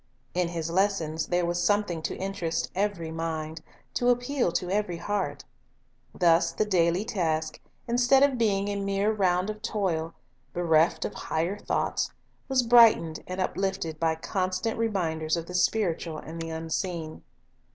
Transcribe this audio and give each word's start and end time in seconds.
In 0.33 0.47
His 0.47 0.71
lessons 0.71 1.27
there 1.27 1.45
was 1.45 1.61
something 1.61 2.01
to 2.01 2.17
interest 2.17 2.71
every 2.73 3.11
mind, 3.11 3.61
to 3.93 4.09
appeal 4.09 4.51
to 4.53 4.71
ever) 4.71 4.97
heart. 4.97 5.45
Thus 6.15 6.51
the 6.51 6.65
daily 6.65 7.05
task, 7.05 7.59
instead 7.87 8.23
of 8.23 8.39
being 8.39 8.67
a 8.69 8.77
mere 8.77 9.11
round 9.13 9.51
of 9.51 9.61
toil, 9.61 10.15
bereft 10.53 11.05
of 11.05 11.13
higher 11.13 11.59
thoughts, 11.59 12.09
was 12.49 12.63
brightened 12.63 13.23
and 13.27 13.39
uplifted 13.39 13.99
by 13.99 14.15
constant 14.15 14.79
reminders 14.79 15.37
of 15.37 15.45
the 15.45 15.53
spiritual 15.53 16.17
and 16.17 16.41
the 16.41 16.49
unseen. 16.49 17.21